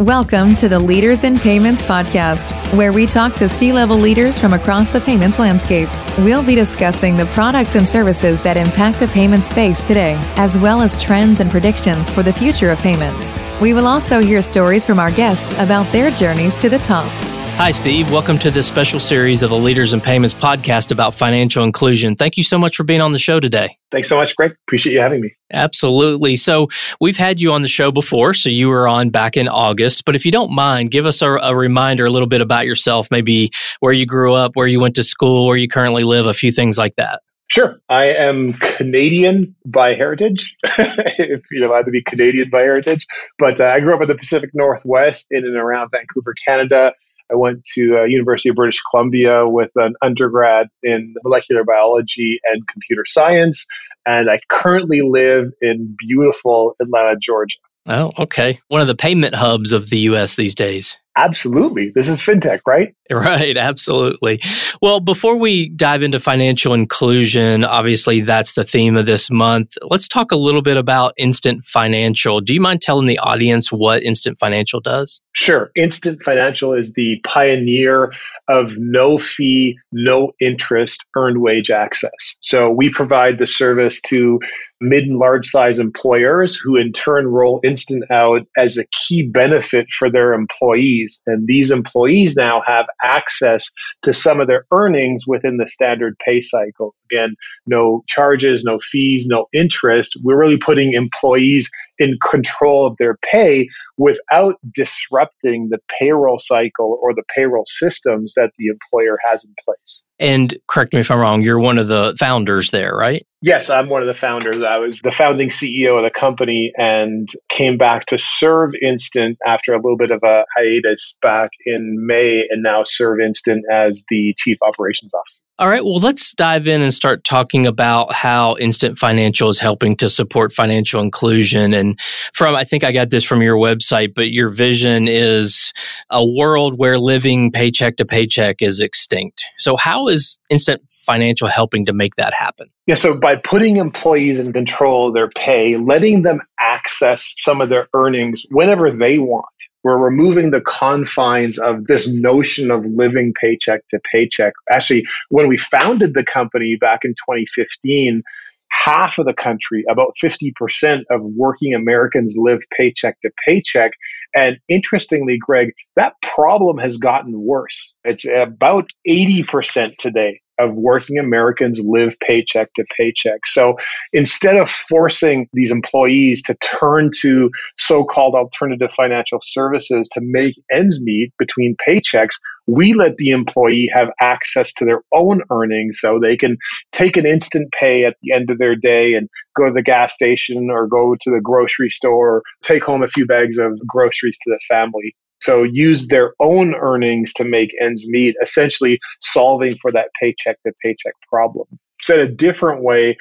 [0.00, 4.54] Welcome to the Leaders in Payments podcast, where we talk to C level leaders from
[4.54, 5.90] across the payments landscape.
[6.20, 10.80] We'll be discussing the products and services that impact the payment space today, as well
[10.80, 13.38] as trends and predictions for the future of payments.
[13.60, 17.12] We will also hear stories from our guests about their journeys to the top.
[17.60, 18.10] Hi, Steve.
[18.10, 22.16] Welcome to this special series of the Leaders in Payments podcast about financial inclusion.
[22.16, 23.76] Thank you so much for being on the show today.
[23.92, 24.56] Thanks so much, Greg.
[24.66, 25.34] Appreciate you having me.
[25.52, 26.36] Absolutely.
[26.36, 26.68] So,
[27.02, 28.32] we've had you on the show before.
[28.32, 30.06] So, you were on back in August.
[30.06, 33.08] But if you don't mind, give us a, a reminder a little bit about yourself,
[33.10, 36.32] maybe where you grew up, where you went to school, where you currently live, a
[36.32, 37.20] few things like that.
[37.50, 37.78] Sure.
[37.88, 43.04] I am Canadian by heritage, if you're allowed to be Canadian by heritage.
[43.38, 46.94] But uh, I grew up in the Pacific Northwest in and around Vancouver, Canada.
[47.30, 52.66] I went to uh, University of British Columbia with an undergrad in molecular biology and
[52.66, 53.66] computer science,
[54.06, 57.56] and I currently live in beautiful Atlanta, Georgia.
[57.86, 58.58] Oh, okay.
[58.68, 60.36] One of the payment hubs of the U.S.
[60.36, 60.98] these days.
[61.16, 61.90] Absolutely.
[61.94, 62.94] This is fintech, right?
[63.10, 64.40] Right, absolutely.
[64.80, 69.76] Well, before we dive into financial inclusion, obviously that's the theme of this month.
[69.82, 72.40] Let's talk a little bit about Instant Financial.
[72.40, 75.20] Do you mind telling the audience what Instant Financial does?
[75.32, 75.72] Sure.
[75.74, 78.12] Instant Financial is the pioneer
[78.46, 82.36] of no fee, no interest earned wage access.
[82.40, 84.38] So we provide the service to
[84.80, 89.86] mid and large size employers who in turn roll instant out as a key benefit
[89.90, 91.20] for their employees.
[91.26, 93.68] And these employees now have access
[94.02, 96.94] to some of their earnings within the standard pay cycle.
[97.10, 97.34] Again,
[97.66, 100.16] no charges, no fees, no interest.
[100.22, 101.70] We're really putting employees
[102.00, 108.50] in control of their pay without disrupting the payroll cycle or the payroll systems that
[108.58, 110.02] the employer has in place.
[110.18, 113.26] And correct me if I'm wrong, you're one of the founders there, right?
[113.42, 114.60] Yes, I'm one of the founders.
[114.62, 119.72] I was the founding CEO of the company and came back to serve Instant after
[119.72, 124.34] a little bit of a hiatus back in May and now serve Instant as the
[124.36, 125.40] chief operations officer.
[125.60, 129.94] All right, well, let's dive in and start talking about how Instant Financial is helping
[129.96, 131.74] to support financial inclusion.
[131.74, 132.00] And
[132.32, 135.74] from, I think I got this from your website, but your vision is
[136.08, 139.44] a world where living paycheck to paycheck is extinct.
[139.58, 142.70] So, how is Instant Financial helping to make that happen?
[142.86, 146.40] Yeah, so by putting employees in control of their pay, letting them
[146.80, 149.46] access some of their earnings whenever they want,
[149.82, 154.52] we're removing the confines of this notion of living paycheck to paycheck.
[154.70, 158.22] Actually, when we founded the company back in 2015,
[158.70, 163.92] half of the country, about 50% of working Americans live paycheck to paycheck.
[164.34, 167.94] And interestingly, Greg, that problem has gotten worse.
[168.04, 173.40] It's about 80% today of working Americans live paycheck to paycheck.
[173.46, 173.76] So
[174.12, 180.54] instead of forcing these employees to turn to so called alternative financial services to make
[180.72, 186.18] ends meet between paychecks, we let the employee have access to their own earnings so
[186.20, 186.56] they can
[186.92, 190.14] take an instant pay at the end of their day and go to the gas
[190.14, 194.38] station or go to the grocery store, or take home a few bags of groceries
[194.42, 195.14] to the family.
[195.40, 200.72] So use their own earnings to make ends meet, essentially solving for that paycheck to
[200.84, 201.66] paycheck problem.
[202.02, 203.16] Said a different way,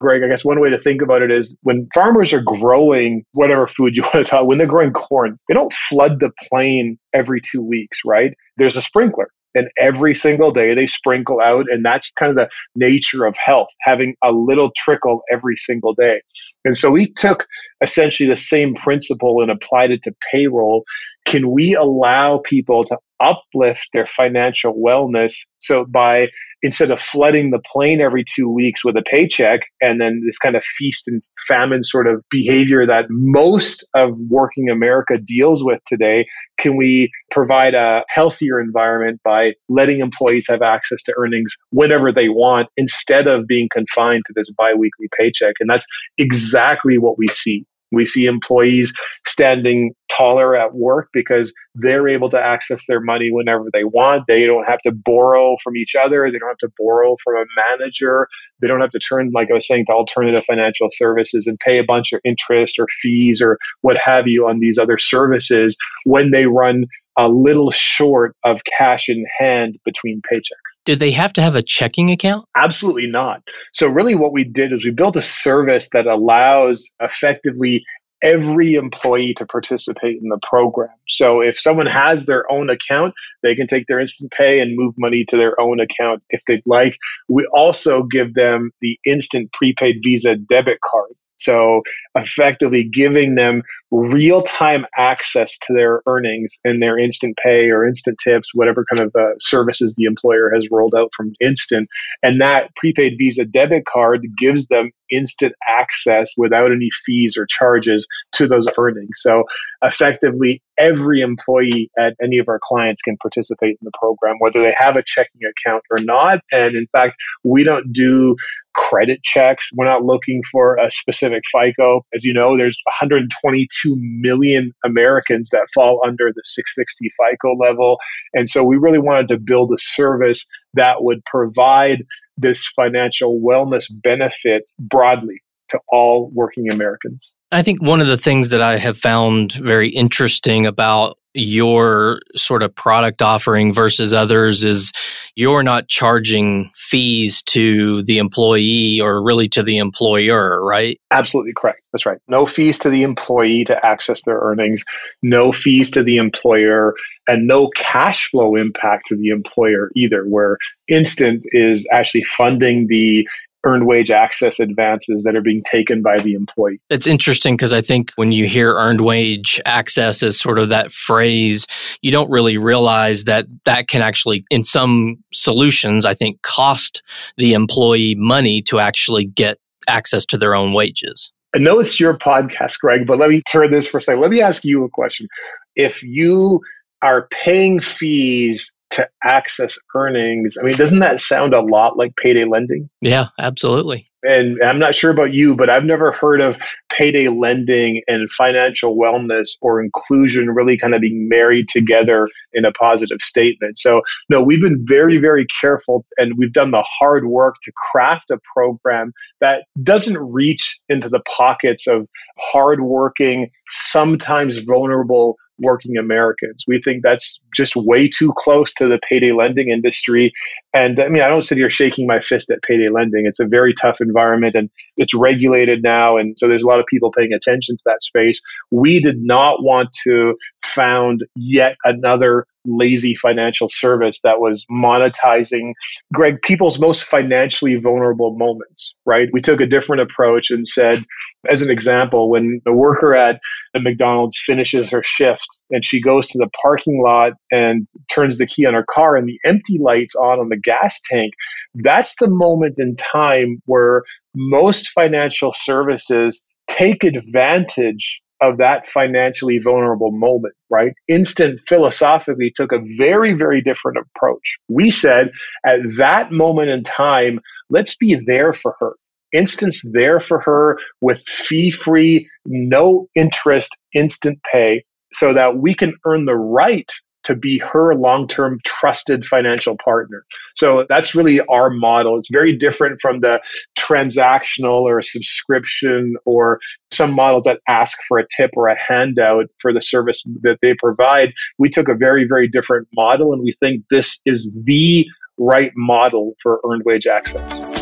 [0.00, 3.66] Greg, I guess one way to think about it is when farmers are growing whatever
[3.66, 7.40] food you want to talk, when they're growing corn, they don't flood the plain every
[7.40, 8.32] two weeks, right?
[8.56, 9.28] There's a sprinkler.
[9.54, 11.66] And every single day they sprinkle out.
[11.70, 16.22] And that's kind of the nature of health, having a little trickle every single day.
[16.64, 17.46] And so we took
[17.82, 20.84] essentially the same principle and applied it to payroll
[21.24, 25.34] can we allow people to uplift their financial wellness.
[25.58, 26.28] So by
[26.62, 30.56] instead of flooding the plain every two weeks with a paycheck and then this kind
[30.56, 36.24] of feast and famine sort of behavior that most of working america deals with today
[36.58, 42.28] can we provide a healthier environment by letting employees have access to earnings whenever they
[42.28, 45.54] want instead of being confined to this biweekly paycheck?
[45.60, 45.86] And that's
[46.16, 48.92] exactly what we see we see employees
[49.26, 54.26] standing taller at work because they're able to access their money whenever they want.
[54.26, 56.30] They don't have to borrow from each other.
[56.30, 58.28] They don't have to borrow from a manager.
[58.60, 61.78] They don't have to turn, like I was saying, to alternative financial services and pay
[61.78, 66.30] a bunch of interest or fees or what have you on these other services when
[66.30, 66.84] they run
[67.16, 70.74] a little short of cash in hand between paychecks.
[70.84, 72.46] Do they have to have a checking account?
[72.54, 73.42] Absolutely not.
[73.72, 77.84] So, really, what we did is we built a service that allows effectively
[78.24, 80.88] every employee to participate in the program.
[81.08, 83.12] So if someone has their own account,
[83.42, 86.62] they can take their instant pay and move money to their own account if they'd
[86.64, 86.96] like.
[87.28, 91.10] We also give them the instant prepaid Visa debit card.
[91.36, 91.82] So
[92.14, 93.62] effectively giving them
[93.94, 99.00] real time access to their earnings and their instant pay or instant tips, whatever kind
[99.00, 101.88] of uh, services the employer has rolled out from Instant.
[102.22, 108.06] And that prepaid Visa debit card gives them instant access without any fees or charges
[108.32, 109.16] to those earnings.
[109.16, 109.44] So
[109.82, 114.74] effectively, every employee at any of our clients can participate in the program, whether they
[114.76, 116.40] have a checking account or not.
[116.50, 118.34] And in fact, we don't do
[118.74, 119.70] credit checks.
[119.72, 122.04] We're not looking for a specific FICO.
[122.14, 127.98] As you know, there's 122 million Americans that fall under the 660 FICO level.
[128.32, 132.04] And so we really wanted to build a service that would provide
[132.36, 137.32] this financial wellness benefit broadly to all working Americans.
[137.52, 142.62] I think one of the things that I have found very interesting about your sort
[142.62, 144.92] of product offering versus others is
[145.34, 150.98] you're not charging fees to the employee or really to the employer, right?
[151.10, 151.82] Absolutely correct.
[151.92, 152.18] That's right.
[152.28, 154.84] No fees to the employee to access their earnings,
[155.22, 156.94] no fees to the employer,
[157.26, 160.56] and no cash flow impact to the employer either, where
[160.86, 163.28] Instant is actually funding the
[163.64, 166.80] earned wage access advances that are being taken by the employee.
[166.90, 170.92] It's interesting because I think when you hear earned wage access as sort of that
[170.92, 171.66] phrase,
[172.02, 177.02] you don't really realize that that can actually, in some solutions, I think cost
[177.36, 179.58] the employee money to actually get
[179.88, 181.30] access to their own wages.
[181.54, 184.20] I know it's your podcast, Greg, but let me turn this for a second.
[184.20, 185.28] Let me ask you a question.
[185.76, 186.60] If you
[187.00, 190.56] are paying fees to access earnings.
[190.60, 192.88] I mean, doesn't that sound a lot like payday lending?
[193.00, 194.08] Yeah, absolutely.
[194.26, 196.56] And I'm not sure about you, but I've never heard of
[196.90, 202.72] payday lending and financial wellness or inclusion really kind of being married together in a
[202.72, 203.78] positive statement.
[203.78, 204.00] So,
[204.30, 208.38] no, we've been very, very careful and we've done the hard work to craft a
[208.54, 212.08] program that doesn't reach into the pockets of
[212.38, 216.64] hardworking, sometimes vulnerable working Americans.
[216.66, 220.32] We think that's just way too close to the payday lending industry.
[220.72, 223.26] And I mean, I don't sit here shaking my fist at payday lending.
[223.26, 226.16] It's a very tough environment and it's regulated now.
[226.16, 228.40] And so there's a lot of people paying attention to that space.
[228.70, 235.72] We did not want to found yet another lazy financial service that was monetizing
[236.12, 239.28] greg people's most financially vulnerable moments right?
[239.32, 241.04] We took a different approach and said
[241.48, 243.40] as an example when the worker at
[243.72, 248.46] the mcdonald's finishes her shift and she goes to the parking lot and turns the
[248.46, 251.32] key on her car and the empty lights on on the gas tank
[251.76, 254.02] that's the moment in time where
[254.34, 260.92] most financial services take advantage of that financially vulnerable moment, right?
[261.08, 264.58] Instant philosophically took a very, very different approach.
[264.68, 265.30] We said
[265.64, 267.40] at that moment in time,
[267.70, 268.94] let's be there for her.
[269.32, 275.94] Instant's there for her with fee free, no interest, instant pay so that we can
[276.04, 276.90] earn the right
[277.24, 280.24] to be her long term trusted financial partner.
[280.56, 282.18] So that's really our model.
[282.18, 283.40] It's very different from the
[283.78, 286.60] transactional or subscription or
[286.92, 290.74] some models that ask for a tip or a handout for the service that they
[290.74, 291.32] provide.
[291.58, 295.06] We took a very, very different model, and we think this is the
[295.38, 297.73] right model for earned wage access.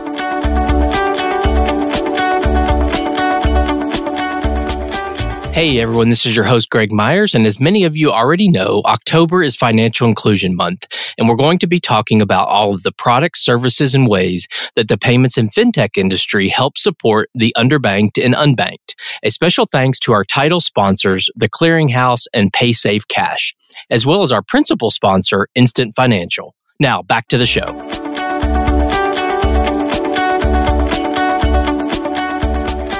[5.52, 8.80] Hey everyone, this is your host Greg Myers, and as many of you already know,
[8.86, 10.86] October is Financial Inclusion Month,
[11.18, 14.88] and we're going to be talking about all of the products, services, and ways that
[14.88, 18.94] the payments and fintech industry help support the underbanked and unbanked.
[19.22, 23.54] A special thanks to our title sponsors, The Clearinghouse and PaySafe Cash,
[23.90, 26.54] as well as our principal sponsor, Instant Financial.
[26.80, 27.91] Now, back to the show.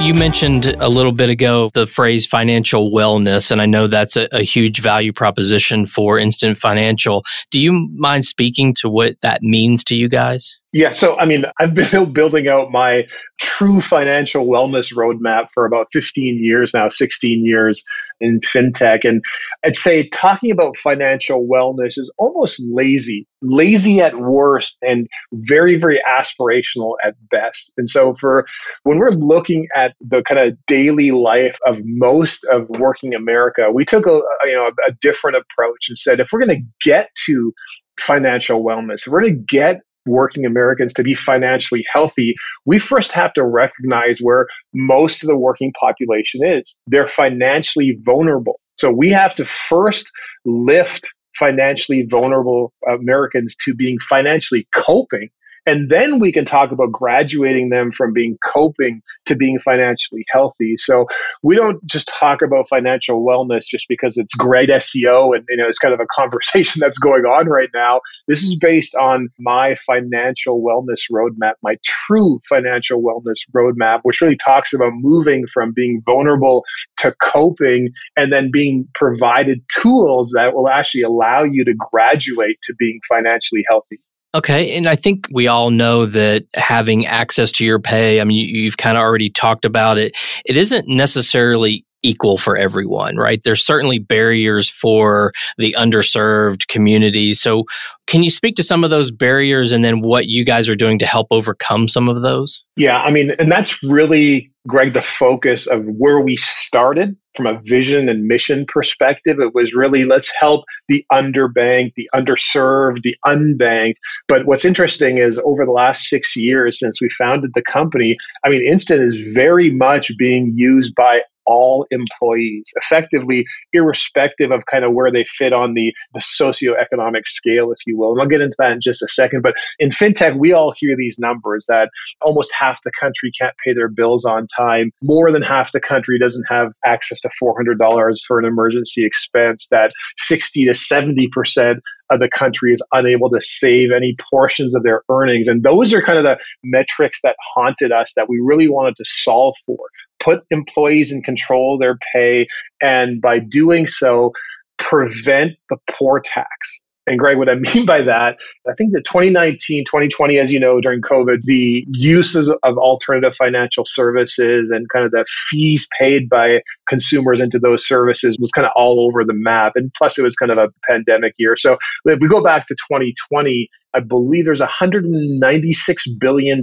[0.03, 4.27] You mentioned a little bit ago the phrase financial wellness, and I know that's a,
[4.33, 7.23] a, huge value proposition for Instant Financial.
[7.53, 10.59] Do you mind speaking to what that means to you guys?
[10.73, 13.07] Yeah, so I mean, I've been building out my
[13.41, 17.85] true financial wellness roadmap for about 15 years now, 16 years
[18.21, 19.05] in fintech.
[19.05, 19.23] And
[19.65, 26.01] I'd say talking about financial wellness is almost lazy, lazy at worst, and very, very
[26.09, 27.73] aspirational at best.
[27.77, 28.47] And so, for
[28.85, 33.85] when we're looking at the kind of daily life of most of working America, we
[33.85, 37.53] took a you know a, different approach and said if we're going to get to
[37.99, 42.35] financial wellness, if we're going to get working Americans to be financially healthy,
[42.67, 46.77] we first have to recognize where most of the working population is.
[46.87, 48.61] They're financially vulnerable.
[48.77, 50.11] So we have to first
[50.45, 55.29] lift financially vulnerable Americans to being financially coping
[55.67, 60.77] And then we can talk about graduating them from being coping to being financially healthy.
[60.77, 61.07] So
[61.43, 65.69] we don't just talk about financial wellness just because it's great SEO and you know
[65.69, 68.01] it's kind of a conversation that's going on right now.
[68.27, 74.37] This is based on my financial wellness roadmap, my true financial wellness roadmap, which really
[74.37, 76.65] talks about moving from being vulnerable
[76.99, 82.75] to coping and then being provided tools that will actually allow you to graduate to
[82.79, 84.01] being financially healthy.
[84.35, 84.77] Okay.
[84.77, 88.65] And I think we all know that having access to your pay, I mean, you,
[88.65, 90.17] have kind of already talked about it.
[90.47, 93.41] It isn't necessarily equal for everyone, right?
[93.43, 97.41] There's certainly barriers for the underserved communities.
[97.41, 97.65] So
[98.07, 100.99] can you speak to some of those barriers and then what you guys are doing
[100.99, 102.65] to help overcome some of those?
[102.77, 103.01] Yeah.
[103.01, 108.09] I mean, and that's really Greg, the focus of where we started from a vision
[108.09, 109.41] and mission perspective.
[109.41, 113.97] It was really let's help the underbanked, the underserved, the unbanked.
[114.29, 118.51] But what's interesting is over the last six years since we founded the company, I
[118.51, 124.93] mean, Instant is very much being used by all employees, effectively, irrespective of kind of
[124.93, 128.13] where they fit on the, the socioeconomic scale, if you will.
[128.13, 129.43] And I'll get into that in just a second.
[129.43, 133.73] But in fintech, we all hear these numbers that almost half the country can't pay
[133.73, 134.91] their bills on time.
[135.03, 139.93] More than half the country doesn't have access to $400 for an emergency expense, that
[140.19, 141.81] 60 to 70%
[142.11, 145.49] of the country is unable to save any portions of their earnings.
[145.49, 149.05] And those are kind of the metrics that haunted us that we really wanted to
[149.05, 149.79] solve for
[150.23, 152.47] put employees in control of their pay,
[152.81, 154.33] and by doing so,
[154.79, 156.81] prevent the poor tax.
[157.07, 158.39] And Greg, what I mean by that,
[158.69, 163.85] I think that 2019, 2020, as you know, during COVID, the uses of alternative financial
[163.85, 168.73] services and kind of the fees paid by consumers into those services was kind of
[168.77, 169.73] all over the map.
[169.75, 171.57] And plus, it was kind of a pandemic year.
[171.57, 176.63] So if we go back to 2020, I believe there's $196 billion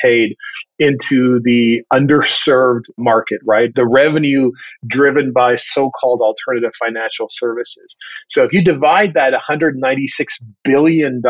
[0.00, 0.36] paid
[0.78, 3.74] into the underserved market, right?
[3.74, 4.50] The revenue
[4.86, 7.96] driven by so called alternative financial services.
[8.28, 10.26] So if you divide that $196
[10.64, 11.22] billion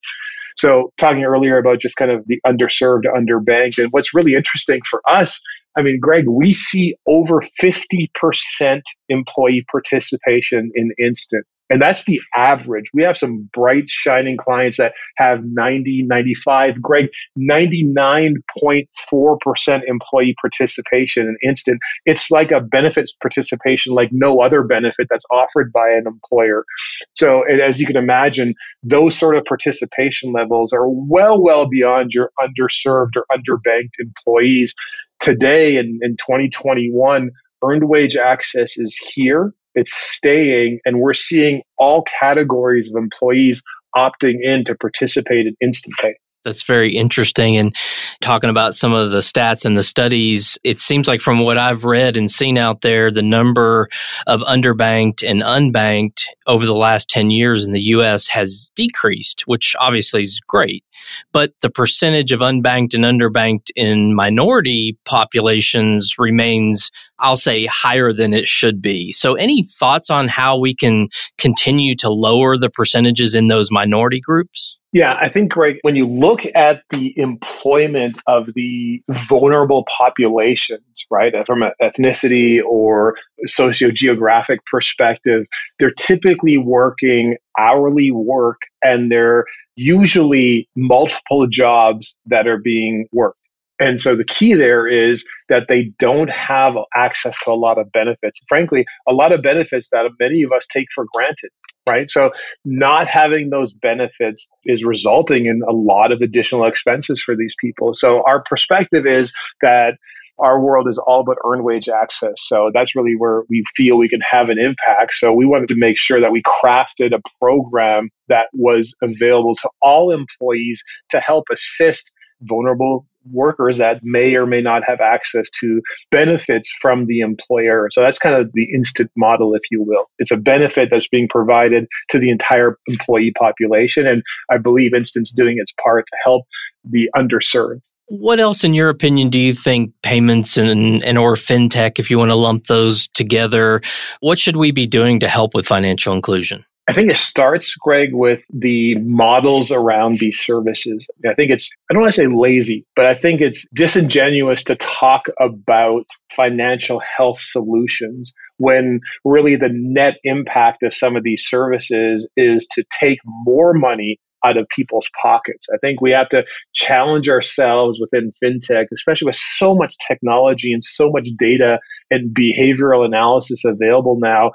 [0.57, 5.03] So talking earlier about just kind of the underserved, underbanked, and what's really interesting for
[5.07, 5.41] us,
[5.77, 11.45] I mean, Greg, we see over 50% employee participation in Instant.
[11.71, 12.91] And that's the average.
[12.93, 21.39] We have some bright, shining clients that have 90, 95, Greg, 99.4% employee participation in
[21.43, 21.81] instant.
[22.05, 26.67] It's like a benefits participation like no other benefit that's offered by an employer.
[27.15, 32.31] So, as you can imagine, those sort of participation levels are well, well beyond your
[32.41, 34.75] underserved or underbanked employees.
[35.21, 37.31] Today in, in 2021,
[37.63, 43.63] earned wage access is here it's staying, and we're seeing all categories of employees
[43.97, 46.15] opting in to participate in instant pay.
[46.45, 47.57] That's very interesting.
[47.57, 47.75] And
[48.21, 51.85] talking about some of the stats and the studies, it seems like from what I've
[51.85, 53.89] read and seen out there, the number
[54.27, 59.75] of underbanked and unbanked over the last 10 years in the US has decreased, which
[59.81, 60.85] obviously is great.
[61.33, 68.33] But the percentage of unbanked and underbanked in minority populations remains, I'll say, higher than
[68.33, 69.13] it should be.
[69.13, 71.09] So, any thoughts on how we can
[71.39, 74.79] continue to lower the percentages in those minority groups?
[74.95, 81.35] Yeah, I think, Greg, when you look at the employment of the vulnerable populations, right,
[81.45, 83.17] from an ethnicity or
[83.49, 85.47] sociogeographic perspective,
[85.81, 89.45] they're typically working hourly work and they're
[89.77, 93.39] usually multiple jobs that are being worked.
[93.81, 97.91] And so the key there is that they don't have access to a lot of
[97.91, 98.41] benefits.
[98.49, 101.51] Frankly, a lot of benefits that many of us take for granted
[101.89, 102.09] right?
[102.09, 102.33] So
[102.65, 107.95] not having those benefits is resulting in a lot of additional expenses for these people.
[107.95, 109.99] So our perspective is that
[110.39, 112.35] our world is all about earned wage access.
[112.39, 115.15] So that's really where we feel we can have an impact.
[115.15, 119.71] So we wanted to make sure that we crafted a program that was available to
[119.81, 122.13] all employees to help assist
[122.43, 127.89] vulnerable workers that may or may not have access to benefits from the employer.
[127.91, 130.07] So that's kind of the instant model, if you will.
[130.19, 134.07] It's a benefit that's being provided to the entire employee population.
[134.07, 136.45] And I believe Instant's doing its part to help
[136.85, 137.89] the underserved.
[138.09, 142.19] What else, in your opinion, do you think payments and, and or fintech, if you
[142.19, 143.81] want to lump those together,
[144.21, 146.65] what should we be doing to help with financial inclusion?
[146.87, 151.09] I think it starts, Greg, with the models around these services.
[151.27, 154.77] I think it's, I don't want to say lazy, but I think it's disingenuous to
[154.77, 162.29] talk about financial health solutions when really the net impact of some of these services
[162.37, 165.67] is to take more money out of people's pockets.
[165.73, 170.85] I think we have to challenge ourselves within fintech, especially with so much technology and
[170.85, 174.53] so much data and behavioral analysis available now,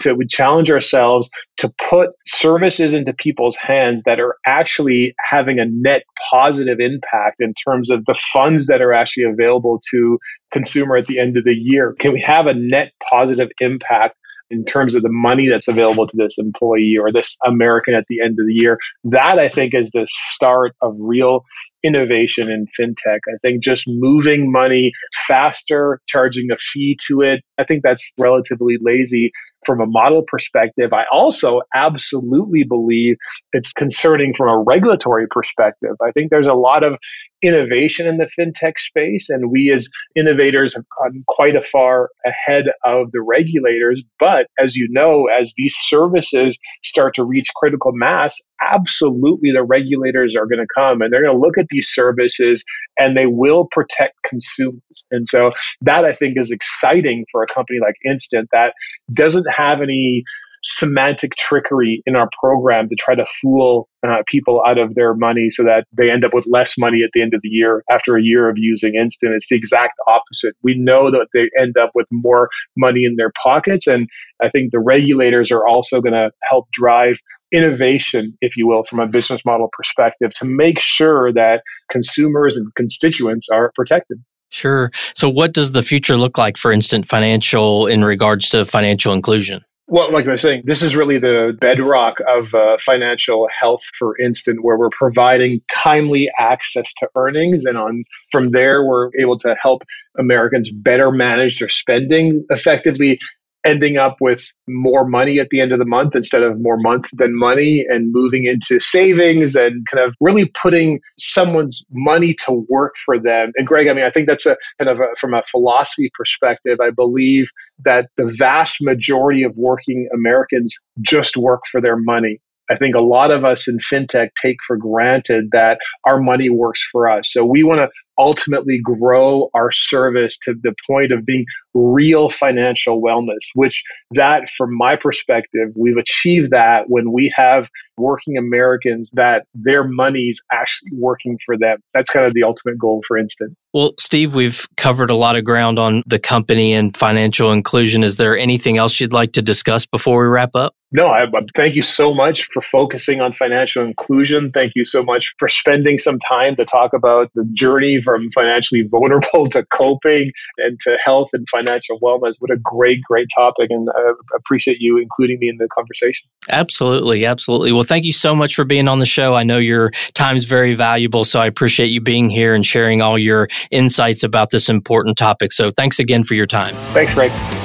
[0.00, 6.02] to challenge ourselves to put services into people's hands that are actually having a net
[6.30, 10.18] positive impact in terms of the funds that are actually available to
[10.52, 11.94] consumer at the end of the year.
[11.98, 14.16] Can we have a net positive impact
[14.50, 18.20] in terms of the money that's available to this employee or this American at the
[18.20, 18.78] end of the year.
[19.04, 21.44] That I think is the start of real
[21.82, 23.20] innovation in fintech.
[23.28, 24.92] I think just moving money
[25.26, 29.32] faster, charging a fee to it, I think that's relatively lazy
[29.66, 30.92] from a model perspective.
[30.92, 33.16] I also absolutely believe
[33.52, 35.96] it's concerning from a regulatory perspective.
[36.02, 36.96] I think there's a lot of
[37.42, 42.66] innovation in the fintech space, and we as innovators have gotten quite a far ahead
[42.84, 44.02] of the regulators.
[44.18, 50.36] But as you know, as these services start to reach critical mass, absolutely the regulators
[50.36, 52.64] are going to come and they're going to look at these services
[52.98, 55.04] and they will protect consumers.
[55.10, 58.74] And so that I think is exciting for a company like Instant that
[59.12, 60.24] doesn't have any
[60.62, 65.50] semantic trickery in our program to try to fool uh, people out of their money
[65.50, 68.16] so that they end up with less money at the end of the year after
[68.16, 71.90] a year of using instant it's the exact opposite we know that they end up
[71.94, 74.08] with more money in their pockets and
[74.42, 77.16] i think the regulators are also going to help drive
[77.52, 82.74] innovation, if you will, from a business model perspective to make sure that consumers and
[82.74, 84.18] constituents are protected.
[84.50, 84.90] Sure.
[85.14, 89.62] So, what does the future look like for Instant Financial in regards to financial inclusion?
[89.86, 94.16] Well, like I was saying, this is really the bedrock of uh, financial health for
[94.20, 99.56] Instant, where we're providing timely access to earnings, and on from there, we're able to
[99.60, 99.82] help
[100.16, 103.18] Americans better manage their spending effectively
[103.64, 107.06] ending up with more money at the end of the month instead of more month
[107.12, 112.94] than money and moving into savings and kind of really putting someone's money to work
[113.04, 113.52] for them.
[113.56, 116.78] And Greg, I mean, I think that's a kind of a, from a philosophy perspective,
[116.80, 117.50] I believe
[117.84, 122.40] that the vast majority of working Americans just work for their money.
[122.70, 126.86] I think a lot of us in fintech take for granted that our money works
[126.90, 127.32] for us.
[127.32, 133.02] So we want to ultimately grow our service to the point of being real financial
[133.02, 139.46] wellness, which that from my perspective, we've achieved that when we have working Americans that
[139.54, 141.78] their money's actually working for them.
[141.92, 143.56] That's kind of the ultimate goal for Instant.
[143.72, 148.04] Well, Steve, we've covered a lot of ground on the company and financial inclusion.
[148.04, 150.74] Is there anything else you'd like to discuss before we wrap up?
[150.92, 154.50] No, I, thank you so much for focusing on financial inclusion.
[154.50, 158.82] Thank you so much for spending some time to talk about the journey from financially
[158.82, 162.34] vulnerable to coping and to health and financial wellness.
[162.40, 163.68] What a great, great topic.
[163.70, 166.28] And I appreciate you including me in the conversation.
[166.48, 167.24] Absolutely.
[167.24, 167.72] Absolutely.
[167.72, 169.34] Well, thank you so much for being on the show.
[169.34, 171.24] I know your time is very valuable.
[171.24, 175.52] So I appreciate you being here and sharing all your insights about this important topic.
[175.52, 176.74] So thanks again for your time.
[176.92, 177.30] Thanks, Greg.